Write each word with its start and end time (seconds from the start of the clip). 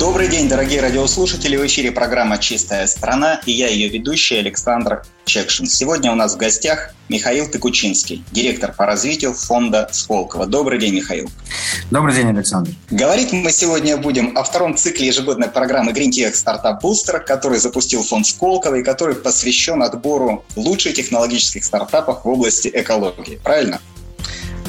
Добрый 0.00 0.26
день, 0.26 0.48
дорогие 0.48 0.80
радиослушатели. 0.80 1.56
В 1.56 1.64
эфире 1.66 1.92
программа 1.92 2.38
«Чистая 2.38 2.88
страна» 2.88 3.40
и 3.46 3.52
я 3.52 3.68
ее 3.68 3.88
ведущий 3.88 4.36
Александр 4.36 5.04
Чекшин. 5.24 5.66
Сегодня 5.66 6.10
у 6.10 6.16
нас 6.16 6.34
в 6.34 6.36
гостях 6.36 6.90
Михаил 7.08 7.48
Пекучинский, 7.48 8.24
директор 8.32 8.72
по 8.72 8.86
развитию 8.86 9.32
фонда 9.32 9.88
Сколково. 9.92 10.46
Добрый 10.46 10.80
день, 10.80 10.96
Михаил. 10.96 11.30
Добрый 11.92 12.12
день, 12.12 12.28
Александр. 12.28 12.72
Говорить 12.90 13.32
мы 13.32 13.52
сегодня 13.52 13.96
будем 13.96 14.36
о 14.36 14.42
втором 14.42 14.76
цикле 14.76 15.06
ежегодной 15.06 15.48
программы 15.48 15.92
Green 15.92 16.10
Tech 16.10 16.32
Startup 16.32 16.80
Booster, 16.82 17.20
который 17.20 17.58
запустил 17.58 18.02
фонд 18.02 18.26
Сколково 18.26 18.76
и 18.76 18.82
который 18.82 19.14
посвящен 19.14 19.80
отбору 19.80 20.44
лучших 20.56 20.94
технологических 20.94 21.64
стартапов 21.64 22.24
в 22.24 22.28
области 22.28 22.68
экологии. 22.74 23.38
Правильно? 23.44 23.80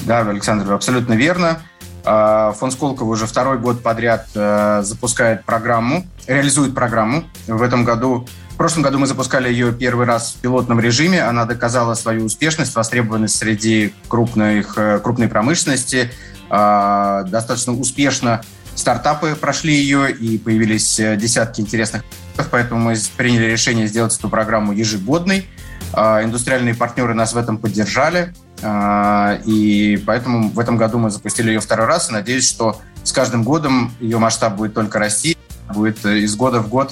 Да, 0.05 0.19
Александр, 0.19 0.71
абсолютно 0.71 1.13
верно. 1.13 1.63
А, 2.05 2.53
фонд 2.53 2.73
Сколково 2.73 3.09
уже 3.09 3.25
второй 3.25 3.57
год 3.57 3.81
подряд 3.81 4.27
э, 4.35 4.81
запускает 4.83 5.43
программу, 5.43 6.05
реализует 6.27 6.75
программу. 6.75 7.23
В 7.47 7.61
этом 7.61 7.83
году, 7.83 8.27
в 8.49 8.55
прошлом 8.57 8.83
году 8.83 8.99
мы 8.99 9.07
запускали 9.07 9.49
ее 9.49 9.73
первый 9.73 10.05
раз 10.05 10.33
в 10.33 10.41
пилотном 10.41 10.79
режиме. 10.79 11.23
Она 11.23 11.45
доказала 11.45 11.95
свою 11.95 12.25
успешность, 12.25 12.75
востребованность 12.75 13.35
среди 13.35 13.93
крупных, 14.07 14.77
э, 14.77 14.99
крупной 14.99 15.27
промышленности. 15.27 16.11
А, 16.49 17.23
достаточно 17.23 17.73
успешно 17.73 18.41
стартапы 18.75 19.35
прошли 19.35 19.73
ее 19.73 20.11
и 20.11 20.37
появились 20.37 20.99
э, 20.99 21.15
десятки 21.17 21.61
интересных 21.61 22.03
поэтому 22.51 22.81
мы 22.81 22.95
приняли 23.15 23.45
решение 23.45 23.87
сделать 23.87 24.17
эту 24.17 24.29
программу 24.29 24.73
ежегодной. 24.73 25.47
А, 25.93 26.23
индустриальные 26.23 26.75
партнеры 26.75 27.13
нас 27.13 27.33
в 27.33 27.37
этом 27.37 27.57
поддержали. 27.57 28.33
А, 28.67 29.39
и 29.45 29.95
поэтому 30.07 30.49
в 30.49 30.59
этом 30.59 30.75
году 30.75 30.97
мы 30.97 31.11
запустили 31.11 31.49
ее 31.49 31.59
второй 31.59 31.85
раз. 31.85 32.09
И 32.09 32.13
надеюсь, 32.13 32.49
что 32.49 32.81
с 33.03 33.11
каждым 33.11 33.43
годом 33.43 33.93
ее 33.99 34.17
масштаб 34.17 34.55
будет 34.55 34.73
только 34.73 34.97
расти, 34.97 35.37
будет 35.71 36.03
из 36.03 36.35
года 36.35 36.61
в 36.61 36.67
год 36.67 36.91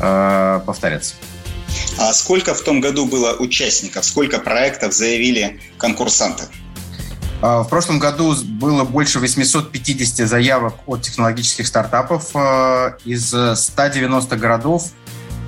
а, 0.00 0.58
повторяться. 0.60 1.14
А 1.98 2.12
сколько 2.12 2.52
в 2.52 2.62
том 2.62 2.80
году 2.80 3.06
было 3.06 3.36
участников? 3.38 4.04
Сколько 4.04 4.40
проектов 4.40 4.92
заявили 4.92 5.60
конкурсанты? 5.78 6.44
А, 7.40 7.62
в 7.62 7.68
прошлом 7.68 8.00
году 8.00 8.34
было 8.44 8.82
больше 8.82 9.20
850 9.20 10.28
заявок 10.28 10.74
от 10.86 11.02
технологических 11.02 11.68
стартапов 11.68 12.34
из 13.04 13.28
190 13.28 14.36
городов 14.36 14.90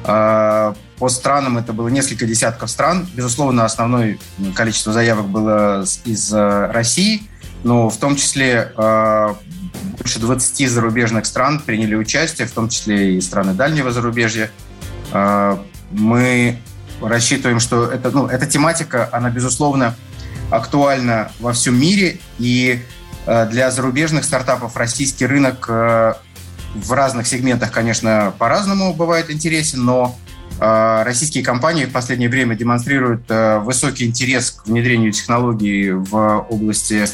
по 0.06 1.08
странам 1.08 1.58
это 1.58 1.72
было 1.72 1.88
несколько 1.88 2.26
десятков 2.26 2.70
стран. 2.70 3.06
Безусловно, 3.14 3.64
основное 3.64 4.18
количество 4.54 4.92
заявок 4.92 5.26
было 5.26 5.84
из 6.04 6.32
э, 6.32 6.66
России, 6.72 7.22
но 7.64 7.90
в 7.90 7.96
том 7.98 8.16
числе 8.16 8.72
э, 8.76 9.34
больше 9.98 10.18
20 10.18 10.70
зарубежных 10.70 11.26
стран 11.26 11.60
приняли 11.60 11.94
участие, 11.94 12.46
в 12.46 12.52
том 12.52 12.68
числе 12.68 13.16
и 13.16 13.20
страны 13.20 13.52
дальнего 13.52 13.90
зарубежья. 13.90 14.50
Э, 15.12 15.58
мы 15.90 16.58
рассчитываем, 17.02 17.60
что 17.60 17.86
это, 17.86 18.10
ну, 18.10 18.26
эта 18.26 18.46
тематика, 18.46 19.10
она, 19.12 19.28
безусловно, 19.28 19.94
актуальна 20.50 21.30
во 21.40 21.52
всем 21.52 21.78
мире, 21.78 22.20
и 22.38 22.80
для 23.26 23.72
зарубежных 23.72 24.24
стартапов 24.24 24.76
российский 24.76 25.26
рынок 25.26 25.68
в 26.82 26.92
разных 26.92 27.26
сегментах, 27.26 27.72
конечно, 27.72 28.32
по-разному 28.38 28.94
бывает 28.94 29.30
интересен, 29.30 29.84
но 29.84 30.16
а, 30.58 31.04
российские 31.04 31.44
компании 31.44 31.84
в 31.84 31.92
последнее 31.92 32.28
время 32.28 32.56
демонстрируют 32.56 33.24
э, 33.28 33.58
высокий 33.58 34.06
интерес 34.06 34.50
к 34.50 34.66
внедрению 34.66 35.12
технологий 35.12 35.90
в 35.90 36.46
области 36.48 37.04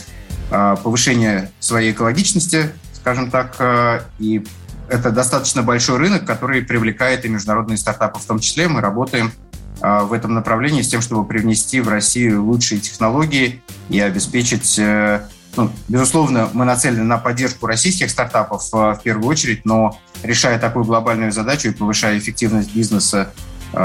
а, 0.50 0.76
повышения 0.76 1.50
своей 1.59 1.92
экологичности, 1.92 2.70
скажем 2.92 3.31
так, 3.31 3.56
э, 3.59 4.00
и 4.20 4.44
это 4.88 5.10
достаточно 5.10 5.62
большой 5.62 5.98
рынок, 5.98 6.25
который 6.25 6.62
привлекает 6.62 7.25
и 7.25 7.28
международные 7.28 7.78
стартапы 7.78 8.20
в 8.20 8.25
том 8.25 8.38
числе. 8.38 8.69
Мы 8.69 8.81
работаем 8.81 9.32
в 9.81 10.12
этом 10.12 10.34
направлении 10.34 10.82
с 10.82 10.88
тем, 10.88 11.00
чтобы 11.00 11.26
привнести 11.26 11.81
в 11.81 11.88
Россию 11.88 12.44
лучшие 12.44 12.81
технологии 12.81 13.62
и 13.88 13.98
обеспечить 13.98 14.78
э, 14.78 15.22
ну, 15.56 15.70
безусловно, 15.88 16.50
мы 16.52 16.64
нацелены 16.64 17.04
на 17.04 17.18
поддержку 17.18 17.66
российских 17.66 18.10
стартапов 18.10 18.68
в 18.72 19.00
первую 19.02 19.28
очередь, 19.28 19.64
но 19.64 19.98
решая 20.22 20.58
такую 20.58 20.84
глобальную 20.84 21.32
задачу 21.32 21.68
и 21.68 21.72
повышая 21.72 22.18
эффективность 22.18 22.74
бизнеса 22.74 23.32
э, 23.72 23.78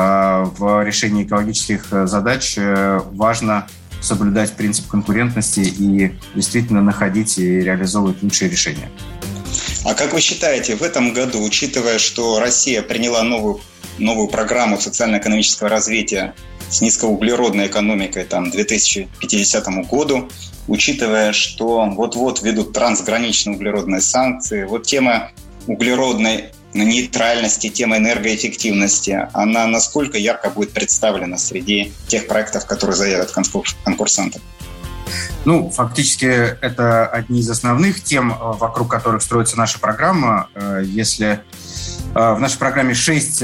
в 0.58 0.84
решении 0.86 1.24
экологических 1.24 1.88
э, 1.92 2.08
задач, 2.08 2.58
э, 2.58 3.02
важно 3.12 3.68
соблюдать 4.02 4.54
принцип 4.54 4.88
конкурентности 4.88 5.60
и 5.60 6.16
действительно 6.36 6.82
находить 6.82 7.38
и 7.38 7.62
реализовывать 7.62 8.22
лучшие 8.22 8.50
решения. 8.50 8.90
А 9.84 9.94
как 9.94 10.14
вы 10.14 10.22
считаете, 10.22 10.76
в 10.76 10.84
этом 10.84 11.14
году, 11.14 11.44
учитывая, 11.44 11.98
что 11.98 12.40
Россия 12.40 12.82
приняла 12.82 13.24
новую, 13.24 13.60
новую 13.98 14.28
программу 14.28 14.80
социально-экономического 14.80 15.70
развития 15.70 16.34
с 16.70 16.82
низкоуглеродной 16.82 17.68
экономикой 17.68 18.26
там, 18.26 18.50
к 18.50 18.54
2050 18.54 19.68
году, 19.88 20.30
учитывая, 20.68 21.32
что 21.34 21.86
вот-вот 21.86 22.42
ведут 22.42 22.74
трансграничные 22.74 23.56
углеродные 23.56 24.02
санкции, 24.02 24.66
вот 24.66 24.84
тема 24.84 25.32
углеродной 25.68 26.52
нейтральности, 26.74 27.70
тема 27.70 27.98
энергоэффективности, 27.98 29.28
она 29.34 29.68
насколько 29.68 30.18
ярко 30.18 30.50
будет 30.50 30.72
представлена 30.72 31.38
среди 31.38 31.94
тех 32.08 32.28
проектов, 32.28 32.66
которые 32.66 32.96
заявят 32.96 33.32
конкурсанты? 33.32 34.42
Ну, 35.46 35.70
фактически 35.70 36.26
это 36.26 37.08
одни 37.08 37.40
из 37.40 37.50
основных 37.50 38.04
тем, 38.04 38.34
э, 38.34 38.36
вокруг 38.40 38.92
которых 38.92 39.22
строится 39.22 39.58
наша 39.58 39.80
программа. 39.80 40.50
Э, 40.54 40.82
если 40.84 41.42
в 42.14 42.40
нашей 42.40 42.58
программе 42.58 42.94
шесть 42.94 43.44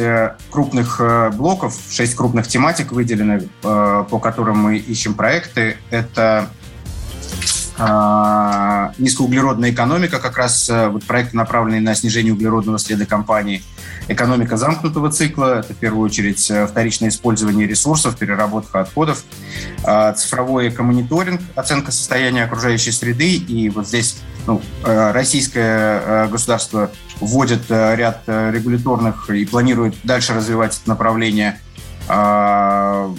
крупных 0.49 0.99
блоков, 1.35 1.77
шесть 1.89 2.15
крупных 2.15 2.47
тематик 2.47 2.91
выделены, 2.91 3.47
по 3.61 4.19
которым 4.19 4.57
мы 4.57 4.77
ищем 4.77 5.13
проекты. 5.13 5.77
Это 5.91 6.49
а, 7.77 8.93
низкоуглеродная 8.99 9.71
экономика, 9.71 10.19
как 10.19 10.37
раз 10.37 10.69
э, 10.69 10.89
вот 10.89 11.03
проект, 11.05 11.33
направленный 11.33 11.79
на 11.79 11.95
снижение 11.95 12.33
углеродного 12.33 12.77
следа 12.77 13.05
компании. 13.05 13.63
Экономика 14.07 14.57
замкнутого 14.57 15.11
цикла, 15.11 15.59
это 15.59 15.73
в 15.73 15.77
первую 15.77 16.05
очередь 16.05 16.51
э, 16.51 16.67
вторичное 16.67 17.09
использование 17.09 17.65
ресурсов, 17.65 18.15
переработка 18.17 18.81
отходов, 18.81 19.23
а, 19.83 20.13
цифровой 20.13 20.69
экомониторинг, 20.69 21.41
оценка 21.55 21.91
состояния 21.91 22.43
окружающей 22.43 22.91
среды. 22.91 23.33
И 23.35 23.69
вот 23.69 23.87
здесь 23.87 24.17
ну, 24.47 24.61
э, 24.83 25.11
российское 25.11 26.27
государство 26.27 26.91
вводит 27.19 27.69
ряд 27.69 28.23
регуляторных 28.27 29.29
и 29.29 29.45
планирует 29.45 29.95
дальше 30.03 30.33
развивать 30.33 30.77
это 30.79 30.89
направление 30.89 31.59
а, 32.07 33.13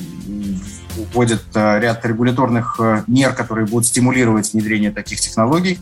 вводит 1.13 1.43
э, 1.55 1.81
ряд 1.81 2.05
регуляторных 2.05 2.77
э, 2.79 3.03
мер, 3.07 3.35
которые 3.35 3.67
будут 3.67 3.87
стимулировать 3.87 4.53
внедрение 4.53 4.91
таких 4.91 5.21
технологий. 5.21 5.81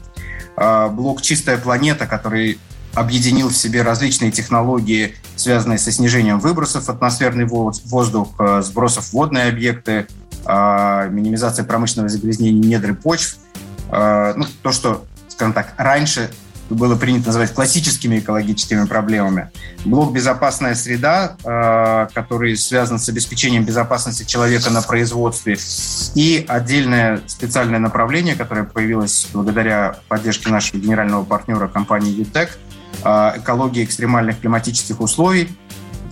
А, 0.57 0.89
блок 0.89 1.21
«Чистая 1.21 1.59
планета», 1.59 2.07
который 2.07 2.59
объединил 2.95 3.49
в 3.49 3.57
себе 3.57 3.83
различные 3.83 4.31
технологии, 4.31 5.15
связанные 5.37 5.79
со 5.79 5.91
снижением 5.93 6.39
выбросов 6.39 6.89
атмосферный 6.89 7.47
воздух, 7.47 8.35
э, 8.39 8.63
сбросов 8.63 9.13
водные 9.13 9.49
объекты, 9.49 10.07
а, 10.45 11.09
минимизация 11.09 11.65
промышленного 11.65 12.09
загрязнения 12.09 12.53
недр 12.53 12.91
и 12.91 12.95
почв. 12.95 13.37
Ну, 13.91 14.47
то, 14.63 14.73
что, 14.73 15.05
скажем 15.43 15.55
так, 15.55 15.75
раньше 15.77 16.31
было 16.71 16.95
принято 16.95 17.27
называть 17.27 17.53
классическими 17.53 18.21
экологическими 18.21 18.87
проблемами. 18.87 19.51
Блок 19.85 20.13
«Безопасная 20.13 20.77
среда», 20.77 21.37
э, 21.45 22.07
который 22.15 22.57
связан 22.57 23.01
с 23.01 23.09
обеспечением 23.09 23.65
безопасности 23.65 24.23
человека 24.23 24.71
на 24.71 24.83
производстве, 24.83 25.59
и 26.15 26.45
отдельное 26.47 27.21
специальное 27.27 27.81
направление, 27.81 28.37
которое 28.37 28.63
появилось 28.63 29.27
благодаря 29.33 29.97
поддержке 30.07 30.49
нашего 30.49 30.79
генерального 30.79 31.25
партнера 31.25 31.67
компании 31.67 32.13
«ЮТЕК», 32.13 32.57
э, 33.05 33.33
экология 33.39 33.83
экстремальных 33.83 34.41
климатических 34.41 35.01
условий. 35.01 35.49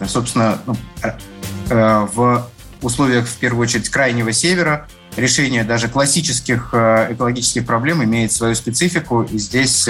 Это, 0.00 0.10
собственно, 0.10 0.58
ну, 0.66 0.76
э, 1.68 2.08
в 2.12 2.50
условиях, 2.82 3.28
в 3.28 3.36
первую 3.36 3.62
очередь, 3.62 3.88
крайнего 3.88 4.32
севера 4.32 4.88
решение 5.16 5.64
даже 5.64 5.88
классических 5.88 6.72
экологических 6.72 7.66
проблем 7.66 8.02
имеет 8.04 8.32
свою 8.32 8.54
специфику, 8.54 9.22
и 9.22 9.38
здесь 9.38 9.88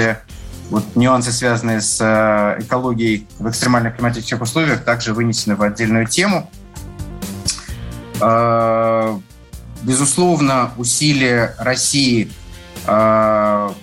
вот 0.70 0.84
нюансы, 0.94 1.32
связанные 1.32 1.80
с 1.80 2.00
э, 2.00 2.62
экологией 2.62 3.26
в 3.38 3.48
экстремальных 3.48 3.96
климатических 3.96 4.40
условиях, 4.40 4.84
также 4.84 5.12
вынесены 5.12 5.56
в 5.56 5.62
отдельную 5.62 6.06
тему. 6.06 6.48
Э, 8.20 9.18
безусловно, 9.82 10.70
усилия 10.76 11.54
России 11.58 12.30
в 12.86 13.74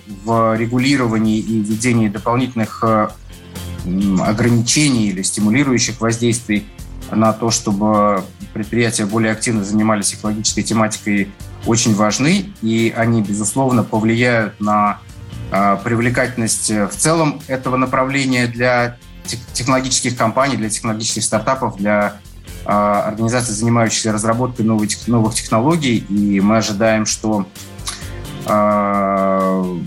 регулировании 0.56 1.38
и 1.38 1.60
введении 1.60 2.08
дополнительных 2.08 2.82
ограничений 4.26 5.10
или 5.10 5.22
стимулирующих 5.22 6.00
воздействий 6.00 6.66
на 7.10 7.32
то, 7.32 7.50
чтобы 7.50 8.24
предприятия 8.52 9.06
более 9.06 9.32
активно 9.32 9.64
занимались 9.64 10.14
экологической 10.14 10.62
тематикой, 10.62 11.30
очень 11.66 11.94
важны, 11.94 12.52
и 12.62 12.92
они, 12.96 13.22
безусловно, 13.22 13.82
повлияют 13.84 14.60
на 14.60 15.00
а, 15.50 15.76
привлекательность 15.76 16.70
в 16.70 16.90
целом 16.90 17.40
этого 17.48 17.76
направления 17.76 18.46
для 18.46 18.96
технологических 19.52 20.16
компаний, 20.16 20.56
для 20.56 20.70
технологических 20.70 21.24
стартапов, 21.24 21.76
для 21.76 22.18
а, 22.64 23.02
организаций, 23.02 23.54
занимающихся 23.54 24.12
разработкой 24.12 24.64
новых, 24.64 24.90
новых 25.06 25.34
технологий. 25.34 25.98
И 25.98 26.40
мы 26.40 26.58
ожидаем, 26.58 27.06
что 27.06 27.46
а, 28.46 29.78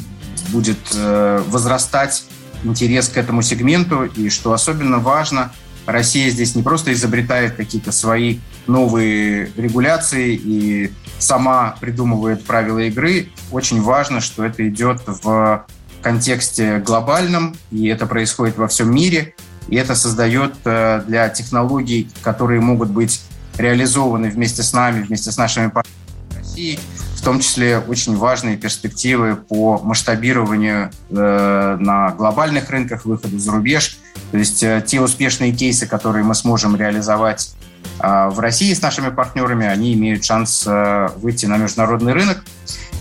будет 0.50 0.80
э, 0.94 1.44
возрастать 1.48 2.26
интерес 2.64 3.08
к 3.08 3.18
этому 3.18 3.42
сегменту, 3.42 4.04
и 4.04 4.30
что 4.30 4.54
особенно 4.54 5.00
важно, 5.00 5.52
Россия 5.92 6.30
здесь 6.30 6.56
не 6.56 6.64
просто 6.64 6.94
изобретает 6.94 7.56
какие-то 7.56 7.92
свои 7.92 8.40
новые 8.68 9.52
регуляции 9.58 10.36
и 10.36 10.92
сама 11.20 11.76
придумывает 11.80 12.44
правила 12.44 12.80
игры. 12.80 13.30
Очень 13.52 13.82
важно, 13.82 14.22
что 14.22 14.46
это 14.46 14.68
идет 14.68 15.02
в 15.06 15.66
контексте 16.02 16.80
глобальном, 16.80 17.56
и 17.72 17.88
это 17.88 18.08
происходит 18.08 18.58
во 18.58 18.68
всем 18.68 18.94
мире, 18.94 19.36
и 19.68 19.76
это 19.76 19.96
создает 19.96 20.54
э, 20.66 21.04
для 21.08 21.30
технологий, 21.30 22.10
которые 22.24 22.60
могут 22.60 22.90
быть 22.90 23.22
реализованы 23.58 24.30
вместе 24.30 24.64
с 24.64 24.74
нами, 24.74 25.04
вместе 25.04 25.32
с 25.32 25.38
нашими 25.38 25.68
партнерами 25.68 26.02
России, 26.36 26.80
в 27.16 27.22
том 27.22 27.40
числе 27.40 27.78
очень 27.78 28.18
важные 28.18 28.58
перспективы 28.58 29.36
по 29.36 29.80
масштабированию 29.84 30.90
э, 31.10 31.78
на 31.80 32.12
глобальных 32.12 32.70
рынках, 32.70 33.06
выходу 33.06 33.38
за 33.38 33.52
рубеж. 33.52 34.00
То 34.32 34.38
есть 34.38 34.64
э, 34.64 34.84
те 34.86 35.02
успешные 35.02 35.52
кейсы, 35.52 35.88
которые 35.88 36.24
мы 36.24 36.36
сможем 36.36 36.76
реализовать 36.76 37.54
э, 38.00 38.30
в 38.30 38.40
России 38.40 38.74
с 38.74 38.82
нашими 38.82 39.10
партнерами, 39.10 39.68
они 39.68 39.94
имеют 39.94 40.24
шанс 40.24 40.64
э, 40.66 41.10
выйти 41.18 41.46
на 41.46 41.58
международный 41.58 42.14
рынок. 42.14 42.44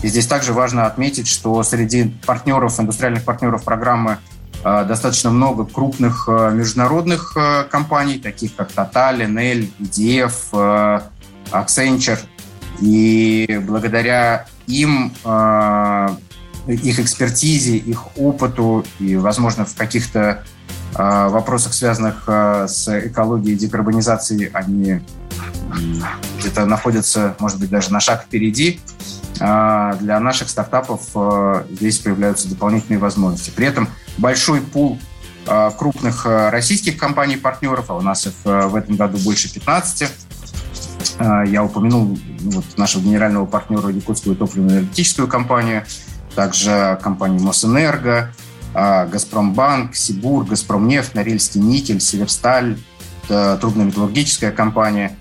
И 0.03 0.07
здесь 0.07 0.27
также 0.27 0.53
важно 0.53 0.85
отметить, 0.85 1.27
что 1.27 1.61
среди 1.63 2.13
партнеров, 2.25 2.79
индустриальных 2.79 3.23
партнеров 3.23 3.63
программы 3.63 4.17
э, 4.63 4.85
достаточно 4.85 5.29
много 5.29 5.65
крупных 5.65 6.27
международных 6.27 7.37
компаний, 7.69 8.19
таких 8.19 8.55
как 8.55 8.71
Total, 8.71 9.17
Enel, 9.19 9.71
EDF, 9.79 11.03
Accenture– 11.51 12.19
и 12.81 13.61
благодаря 13.61 14.47
им, 14.67 15.13
а, 15.23 16.17
их 16.67 16.99
экспертизе, 16.99 17.77
их 17.77 18.17
опыту 18.17 18.83
и, 18.99 19.15
возможно, 19.15 19.65
в 19.65 19.75
каких-то 19.75 20.19
а, 20.29 20.43
вопросах, 20.93 21.73
связанных 21.73 22.23
а, 22.27 22.67
с 22.67 22.87
экологией 23.07 23.55
и 23.55 23.57
декарбонизацией, 23.57 24.49
они 24.53 25.01
где-то 26.39 26.65
находятся, 26.65 27.35
может 27.39 27.59
быть, 27.59 27.69
даже 27.69 27.93
на 27.93 27.99
шаг 27.99 28.23
впереди. 28.23 28.81
Для 29.35 30.19
наших 30.19 30.49
стартапов 30.49 31.01
здесь 31.71 31.99
появляются 31.99 32.49
дополнительные 32.49 32.99
возможности. 32.99 33.51
При 33.51 33.67
этом 33.67 33.87
большой 34.17 34.59
пул 34.59 34.99
крупных 35.77 36.25
российских 36.25 36.97
компаний-партнеров, 36.97 37.85
а 37.89 37.95
у 37.95 38.01
нас 38.01 38.27
их 38.27 38.33
в 38.43 38.75
этом 38.75 38.97
году 38.97 39.17
больше 39.19 39.51
15, 39.51 40.11
а, 41.17 41.43
я 41.43 41.63
упомянул 41.63 42.17
ну, 42.41 42.51
вот, 42.51 42.77
нашего 42.77 43.03
генерального 43.03 43.45
партнера 43.45 43.89
Якутскую 43.89 44.35
топливно-энергетическую 44.35 45.27
компанию, 45.27 45.85
также 46.35 46.99
компанию 47.01 47.41
Мосэнерго, 47.41 48.33
Газпромбанк, 48.73 49.95
Сибур, 49.95 50.45
Газпромнефть, 50.45 51.15
Норильский 51.15 51.59
никель, 51.59 51.99
Северсталь, 51.99 52.77
трубно-металлургическая 53.27 54.51
компания. 54.51 55.17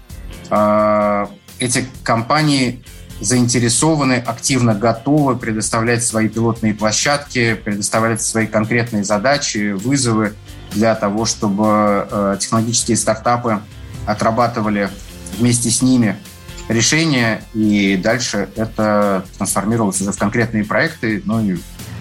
А, 0.51 1.31
эти 1.59 1.85
компании 2.03 2.85
заинтересованы, 3.21 4.15
активно 4.15 4.75
готовы 4.75 5.37
предоставлять 5.37 6.05
свои 6.05 6.29
пилотные 6.29 6.75
площадки, 6.75 7.55
предоставлять 7.55 8.23
свои 8.23 8.47
конкретные 8.47 9.05
задачи, 9.05 9.73
вызовы 9.73 10.35
для 10.73 10.95
того, 10.95 11.27
чтобы 11.27 12.37
технологические 12.41 12.97
стартапы 12.97 13.61
отрабатывали 14.07 14.89
вместе 15.39 15.71
с 15.71 15.83
ними 15.83 16.17
решения, 16.69 17.43
и 17.53 17.97
дальше 17.97 18.49
это 18.57 19.25
трансформировалось 19.37 20.01
уже 20.01 20.13
в 20.13 20.19
конкретные 20.19 20.65
проекты, 20.65 21.23
ну 21.25 21.41
и 21.45 21.55
э, 21.55 21.59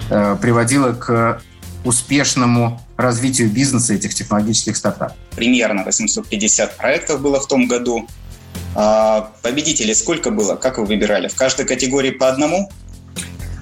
приводило 0.09 0.93
к 0.93 1.41
успешному 1.83 2.81
развитию 2.97 3.49
бизнеса 3.49 3.93
этих 3.93 4.13
технологических 4.13 4.75
стартапов. 4.75 5.15
Примерно 5.35 5.83
850 5.83 6.75
проектов 6.77 7.21
было 7.21 7.39
в 7.39 7.47
том 7.47 7.67
году. 7.67 8.07
А 8.75 9.31
победителей 9.41 9.95
сколько 9.95 10.31
было? 10.31 10.55
Как 10.55 10.77
вы 10.77 10.85
выбирали? 10.85 11.27
В 11.27 11.35
каждой 11.35 11.65
категории 11.65 12.11
по 12.11 12.27
одному? 12.27 12.69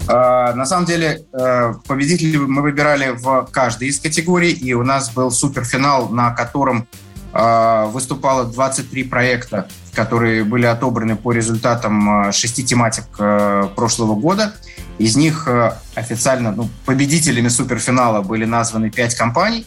А, 0.07 0.53
на 0.53 0.65
самом 0.65 0.85
деле 0.85 1.25
э, 1.33 1.73
победителей 1.85 2.37
мы 2.37 2.61
выбирали 2.61 3.11
в 3.11 3.47
каждой 3.51 3.89
из 3.89 3.99
категорий, 3.99 4.51
и 4.51 4.73
у 4.73 4.83
нас 4.83 5.11
был 5.11 5.31
суперфинал, 5.31 6.09
на 6.09 6.31
котором 6.31 6.87
а, 7.33 7.85
выступало 7.87 8.45
23 8.45 9.03
проекта, 9.03 9.67
которые 9.93 10.43
были 10.43 10.65
отобраны 10.65 11.15
по 11.15 11.31
результатам 11.31 12.09
а, 12.09 12.31
шести 12.31 12.63
тематик 12.63 13.03
а, 13.19 13.67
прошлого 13.75 14.15
года. 14.15 14.53
Из 14.97 15.15
них 15.15 15.47
официально 15.95 16.51
ну, 16.51 16.69
победителями 16.85 17.49
суперфинала 17.49 18.21
были 18.21 18.45
названы 18.45 18.89
5 18.89 19.15
компаний. 19.15 19.65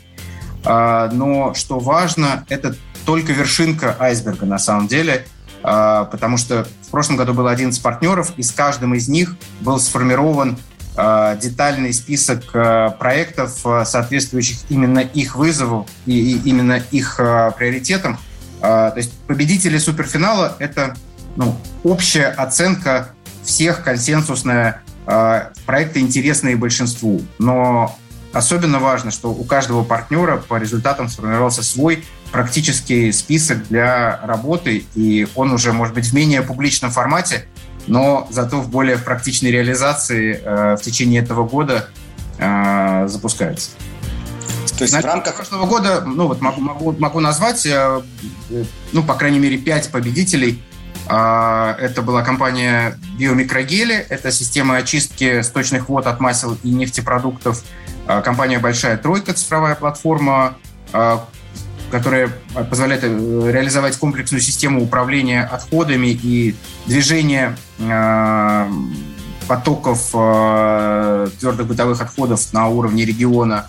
Но 0.64 1.54
что 1.54 1.78
важно, 1.78 2.44
это 2.48 2.76
только 3.06 3.32
вершинка 3.32 3.96
айсберга 3.98 4.44
на 4.44 4.58
самом 4.58 4.88
деле, 4.88 5.24
потому 5.62 6.36
что 6.36 6.66
в 6.82 6.90
прошлом 6.90 7.16
году 7.16 7.32
было 7.32 7.50
11 7.50 7.80
партнеров, 7.82 8.32
и 8.36 8.42
с 8.42 8.50
каждым 8.50 8.94
из 8.94 9.08
них 9.08 9.36
был 9.60 9.80
сформирован 9.80 10.58
Э, 10.96 11.36
детальный 11.40 11.92
список 11.92 12.42
э, 12.52 12.90
проектов, 12.98 13.64
э, 13.64 13.84
соответствующих 13.86 14.58
именно 14.68 14.98
их 14.98 15.36
вызову 15.36 15.86
и, 16.04 16.38
именно 16.44 16.82
их 16.90 17.16
приоритетам. 17.16 18.18
То 18.60 18.92
есть 18.94 19.12
победители 19.26 19.78
суперфинала– 19.78 20.54
это 20.58 20.94
ну, 21.36 21.56
общая 21.82 22.26
оценка 22.26 23.08
всех 23.42 23.82
консенсусная 23.82 24.82
проекты 25.66 26.00
интересные 26.00 26.56
большинству. 26.56 27.22
Но 27.38 27.96
особенно 28.32 28.78
важно, 28.78 29.10
что 29.10 29.30
у 29.30 29.44
каждого 29.44 29.82
партнера 29.82 30.36
по 30.36 30.56
результатам 30.56 31.08
сформировался 31.08 31.62
свой 31.62 32.04
практический 32.32 33.12
список 33.12 33.66
для 33.68 34.20
работы, 34.22 34.84
и 34.94 35.26
он 35.34 35.52
уже, 35.52 35.72
может 35.72 35.94
быть, 35.94 36.06
в 36.06 36.14
менее 36.14 36.42
публичном 36.42 36.90
формате, 36.90 37.46
но 37.86 38.28
зато 38.30 38.60
в 38.60 38.68
более 38.68 38.98
практичной 38.98 39.50
реализации 39.50 40.40
э, 40.42 40.76
в 40.76 40.82
течение 40.82 41.22
этого 41.22 41.46
года 41.46 41.88
э, 42.38 43.06
запускается. 43.08 43.70
То 44.78 44.84
есть 44.84 44.92
Значит, 44.92 45.10
в 45.10 45.12
рамках 45.12 45.34
прошлого 45.34 45.66
года, 45.66 46.02
ну 46.06 46.28
вот 46.28 46.40
могу, 46.40 46.60
могу, 46.60 46.92
могу 46.92 47.20
назвать, 47.20 47.66
э, 47.66 48.00
ну, 48.92 49.02
по 49.02 49.14
крайней 49.14 49.38
мере, 49.38 49.58
пять 49.58 49.90
победителей. 49.90 50.62
Э, 51.08 51.74
это 51.78 52.02
была 52.02 52.22
компания 52.22 52.98
Биомикрогели, 53.18 53.94
это 53.94 54.30
система 54.30 54.76
очистки 54.76 55.42
сточных 55.42 55.88
вод 55.88 56.06
от 56.06 56.20
масел 56.20 56.56
и 56.62 56.70
нефтепродуктов. 56.70 57.62
Э, 58.06 58.22
компания 58.22 58.58
«Большая 58.58 58.96
тройка», 58.96 59.32
цифровая 59.32 59.74
платформа, 59.74 60.56
э, 60.92 61.18
которая 61.90 62.30
позволяет 62.70 63.02
э, 63.04 63.50
реализовать 63.52 63.96
комплексную 63.96 64.40
систему 64.40 64.82
управления 64.82 65.42
отходами 65.42 66.08
и 66.08 66.54
движения 66.86 67.56
э, 67.78 68.70
потоков 69.48 70.10
э, 70.14 71.28
твердых 71.40 71.66
бытовых 71.66 72.00
отходов 72.00 72.52
на 72.52 72.68
уровне 72.68 73.04
региона. 73.04 73.66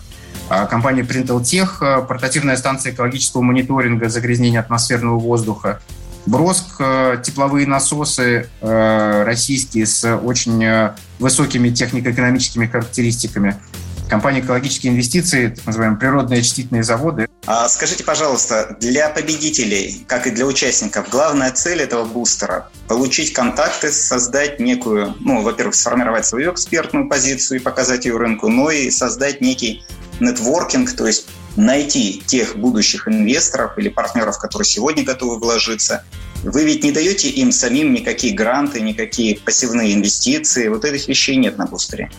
А 0.48 0.66
компания 0.66 1.02
Printeltech, 1.02 2.06
портативная 2.06 2.56
станция 2.56 2.92
экологического 2.92 3.42
мониторинга 3.42 4.08
загрязнения 4.08 4.60
атмосферного 4.60 5.18
воздуха. 5.18 5.80
Броск, 6.26 6.78
тепловые 7.24 7.66
насосы 7.66 8.48
российские 8.60 9.86
с 9.86 10.16
очень 10.16 10.92
высокими 11.18 11.70
технико-экономическими 11.70 12.66
характеристиками– 12.66 13.60
компания 14.12 14.40
«Экологические 14.40 14.92
инвестиции», 14.92 15.48
так 15.48 15.64
называемые 15.64 15.98
природные 15.98 16.40
очистительные 16.40 16.82
заводы. 16.82 17.28
А 17.46 17.66
скажите, 17.70 18.04
пожалуйста, 18.04 18.76
для 18.78 19.08
победителей, 19.08 20.04
как 20.06 20.26
и 20.26 20.30
для 20.30 20.44
участников, 20.44 21.08
главная 21.08 21.50
цель 21.50 21.80
этого 21.80 22.04
бустера– 22.04 22.68
получить 22.88 23.32
контакты, 23.32 23.90
создать 23.90 24.60
некую, 24.60 25.14
ну, 25.20 25.40
во-первых, 25.40 25.74
сформировать 25.74 26.26
свою 26.26 26.52
экспертную 26.52 27.08
позицию 27.08 27.60
и 27.60 27.62
показать 27.62 28.04
ее 28.04 28.18
рынку, 28.18 28.48
но 28.48 28.70
и 28.70 28.90
создать 28.90 29.40
некий 29.40 29.82
нетворкинг, 30.20 30.92
то 30.92 31.06
есть 31.06 31.26
найти 31.56 32.22
тех 32.26 32.56
будущих 32.56 33.08
инвесторов 33.08 33.78
или 33.78 33.88
партнеров, 33.88 34.38
которые 34.38 34.66
сегодня 34.66 35.04
готовы 35.04 35.38
вложиться, 35.38 36.04
Вы 36.42 36.64
ведь 36.64 36.82
не 36.82 36.90
даете 36.90 37.28
им 37.28 37.52
самим 37.52 37.92
никакие 37.92 38.34
гранты, 38.34 38.80
никакие 38.80 39.38
пассивные 39.38 39.94
инвестиции. 39.94 40.66
Вот 40.68 40.84
этих 40.84 41.06
вещей 41.06 41.36
нет 41.36 41.56
на 41.56 41.66
бустере. 41.66 42.10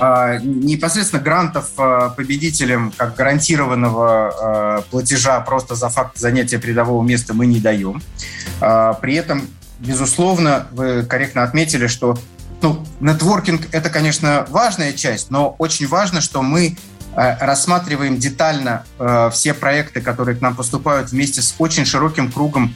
А, 0.00 0.38
непосредственно 0.38 1.22
грантов 1.22 1.68
а, 1.76 2.08
победителям 2.08 2.90
как 2.96 3.14
гарантированного 3.16 4.08
а, 4.08 4.82
платежа 4.90 5.38
просто 5.40 5.74
за 5.74 5.90
факт 5.90 6.16
занятия 6.16 6.58
передового 6.58 7.04
места 7.04 7.34
мы 7.34 7.46
не 7.46 7.60
даем. 7.60 8.02
При 8.58 9.14
этом, 9.14 9.48
безусловно, 9.78 10.66
вы 10.72 11.02
корректно 11.02 11.42
отметили, 11.42 11.86
что 11.86 12.18
ну, 12.60 12.84
нетворкинг– 13.00 13.68
это, 13.72 13.88
конечно, 13.88 14.46
важная 14.50 14.92
часть, 14.92 15.30
но 15.30 15.54
очень 15.58 15.86
важно, 15.86 16.20
что 16.20 16.42
мы 16.42 16.76
рассматриваем 17.14 18.18
детально 18.18 18.84
все 19.32 19.54
проекты, 19.54 20.00
которые 20.00 20.36
к 20.36 20.40
нам 20.40 20.54
поступают 20.54 21.10
вместе 21.10 21.42
с 21.42 21.54
очень 21.58 21.84
широким 21.84 22.30
кругом 22.30 22.74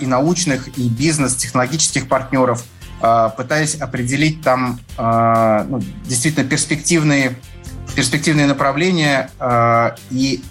и 0.00 0.06
научных, 0.06 0.68
и 0.78 0.88
бизнес-технологических 0.88 2.08
партнеров– 2.08 2.64
пытаясь 3.00 3.76
определить 3.76 4.42
там 4.42 4.80
ну, 4.96 5.82
действительно 6.04 6.44
перспективные, 6.44 7.36
перспективные 7.94 8.46
направления 8.46 9.30
и, 10.10 10.42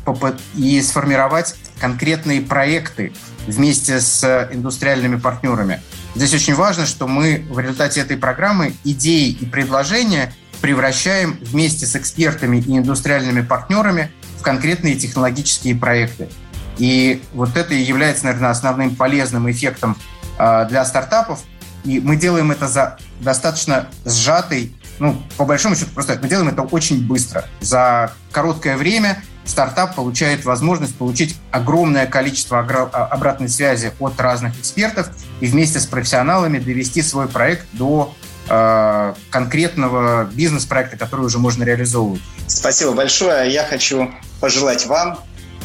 и 0.56 0.82
сформировать 0.82 1.56
конкретные 1.80 2.42
проекты 2.42 3.12
вместе 3.48 4.00
с 4.00 4.50
индустриальными 4.52 5.18
партнерами. 5.18 5.82
Здесь 6.16 6.34
очень 6.34 6.56
важно, 6.56 6.86
что 6.86 7.08
мы 7.08 7.46
в 7.50 7.60
результате 7.60 8.02
этой 8.02 8.18
программы 8.18 8.74
идеи 8.84 9.30
и 9.30 9.46
предложения 9.46 10.34
превращаем 10.62 11.38
вместе 11.42 11.86
с 11.86 11.96
экспертами 11.96 12.58
и 12.58 12.78
индустриальными 12.78 13.42
партнерами 13.42 14.12
в 14.38 14.42
конкретные 14.42 14.96
технологические 14.96 15.76
проекты. 15.76 16.30
И 16.78 17.24
вот 17.34 17.58
это 17.58 17.74
и 17.74 17.82
является, 17.82 18.26
наверное, 18.26 18.52
основным 18.52 18.96
полезным 18.96 19.50
эффектом 19.50 19.98
для 20.38 20.86
стартапов– 20.86 21.40
и 21.88 22.02
мы 22.02 22.18
делаем 22.18 22.52
это 22.52 22.68
за 22.68 22.98
достаточно 23.22 23.88
сжатый, 24.06 24.76
ну, 25.00 25.22
по 25.38 25.46
большому 25.46 25.76
счету, 25.76 25.92
просто 25.94 26.20
мы 26.22 26.28
делаем 26.28 26.50
это 26.50 26.64
очень 26.64 27.08
быстро. 27.08 27.46
За 27.62 28.12
короткое 28.32 28.76
время 28.76 29.24
стартап 29.46 29.96
получает 29.96 30.44
возможность 30.44 30.96
получить 30.96 31.38
огромное 31.52 32.06
количество 32.06 32.60
а, 32.60 33.06
обратной 33.06 33.48
связи 33.48 33.94
от 34.00 34.20
разных 34.20 34.60
экспертов 34.60 35.10
и 35.40 35.48
вместе 35.48 35.80
с 35.80 35.86
профессионалами 35.86 36.60
довести 36.60 37.02
свой 37.02 37.30
проект 37.30 37.66
до 37.72 38.14
э, 38.50 39.14
конкретного 39.30 40.30
бизнес-проекта, 40.32 40.98
который 40.98 41.26
уже 41.26 41.40
можно 41.40 41.64
реализовывать. 41.64 42.22
Спасибо 42.48 42.94
большое. 42.94 43.52
Я 43.52 43.64
хочу 43.64 44.12
пожелать 44.40 44.86
вам 44.86 45.20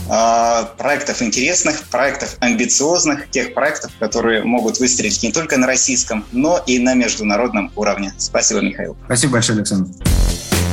а, 0.08 0.64
проектов 0.78 1.22
интересных, 1.22 1.84
проектов 1.84 2.36
амбициозных, 2.40 3.30
тех 3.30 3.54
проектов, 3.54 3.92
которые 3.98 4.42
могут 4.42 4.78
выстрелить 4.78 5.22
не 5.22 5.32
только 5.32 5.56
на 5.58 5.66
российском, 5.66 6.24
но 6.32 6.62
и 6.66 6.78
на 6.78 6.94
международном 6.94 7.72
уровне. 7.76 8.12
Спасибо, 8.18 8.60
Михаил. 8.60 8.96
Спасибо 9.06 9.34
большое, 9.34 9.58
Александр. 9.58 9.90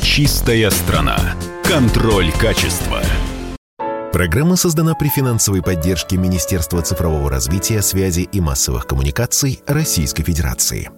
Чистая 0.01 0.69
страна. 0.71 1.35
Контроль 1.63 2.31
качества. 2.33 3.01
Программа 4.11 4.55
создана 4.55 4.95
при 4.95 5.07
финансовой 5.07 5.61
поддержке 5.61 6.17
Министерства 6.17 6.81
цифрового 6.81 7.29
развития, 7.29 7.83
связи 7.83 8.21
и 8.21 8.41
массовых 8.41 8.87
коммуникаций 8.87 9.61
Российской 9.67 10.23
Федерации. 10.23 10.89